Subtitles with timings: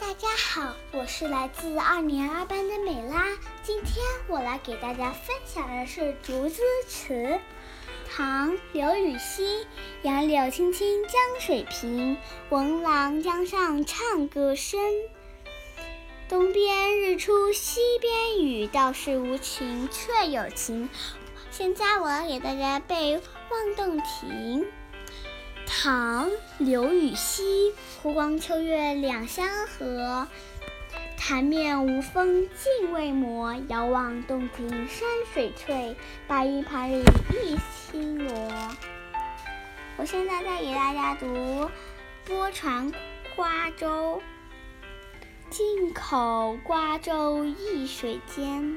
[0.00, 3.36] 大家好，我是来自二年二班的美拉。
[3.62, 7.12] 今天我来给大家分享的是《竹枝词》。
[8.10, 9.66] 唐·刘禹锡。
[10.00, 12.16] 杨柳青青江水平，
[12.48, 14.80] 闻郎江上唱歌声。
[16.30, 20.88] 东边日出西边雨，道是无晴却有晴。
[21.50, 23.18] 现在我给大家背
[23.50, 24.62] 《望洞庭》。
[25.72, 26.28] 唐·
[26.58, 27.72] 刘禹锡。
[28.02, 30.26] 湖光秋月两相和，
[31.16, 33.54] 潭面无风镜未磨。
[33.68, 35.94] 遥望洞庭山水翠，
[36.26, 37.04] 白银盘里
[37.44, 37.56] 一
[37.86, 38.50] 青螺。
[39.96, 41.26] 我现在在给大家读
[42.26, 42.92] 《泊船
[43.36, 44.20] 瓜洲》。
[45.50, 48.76] 京口瓜洲一水间，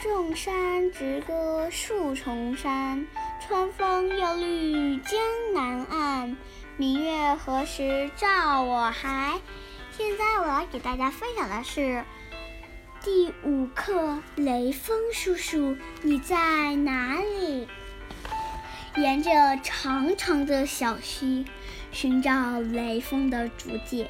[0.00, 3.04] 众山直歌数重山。
[3.46, 5.20] 春风又绿江
[5.52, 6.34] 南岸，
[6.78, 9.38] 明月何时照我还？
[9.90, 12.02] 现在我要给大家分享的是
[13.02, 17.68] 第五课：雷锋叔叔，你在哪里？
[18.96, 19.30] 沿着
[19.62, 21.44] 长长的小溪，
[21.92, 24.06] 寻找雷锋的足迹。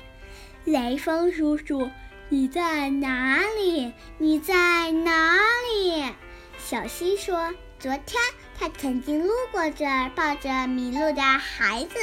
[0.65, 1.91] 雷锋叔叔，
[2.29, 3.93] 你在哪里？
[4.19, 5.39] 你在哪
[5.75, 6.05] 里？
[6.57, 8.23] 小溪说：“昨天。”
[8.65, 11.97] 他曾经路过这儿，抱着迷路的孩子，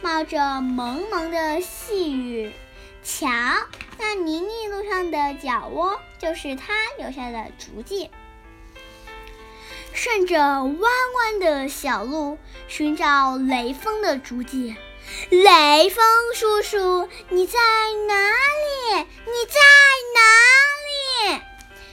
[0.00, 2.52] 冒着蒙蒙的细雨。
[3.04, 3.28] 瞧，
[3.98, 8.10] 那泥泞路上的脚窝，就是他留下的足迹。
[9.94, 12.36] 顺着弯弯的小路，
[12.66, 14.74] 寻找雷锋的足迹。
[15.30, 17.60] 雷锋叔叔，你在
[18.08, 18.96] 哪里？
[18.96, 19.60] 你在
[20.16, 21.42] 哪里？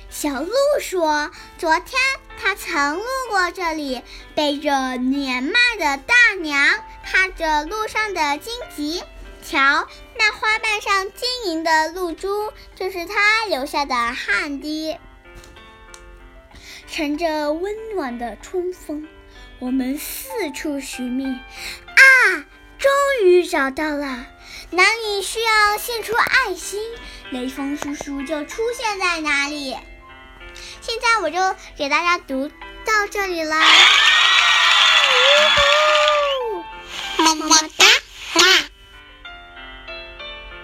[0.09, 2.01] 小鹿说：“昨天。”
[2.41, 4.01] 他曾路过这里，
[4.33, 9.03] 背着年迈的大娘，踏着路上的荆棘。
[9.43, 9.87] 瞧，
[10.17, 14.97] 那花瓣上晶莹的露珠，就是他留下的汗滴。
[16.87, 19.07] 乘着温暖的春风，
[19.59, 21.25] 我们四处寻觅。
[21.25, 22.45] 啊，
[22.77, 22.91] 终
[23.23, 24.25] 于找到了！
[24.71, 26.79] 哪里需要献出爱心，
[27.31, 29.75] 雷锋叔叔就出现在哪里。
[30.81, 31.37] 现在我就
[31.77, 33.57] 给大家读到这里啦，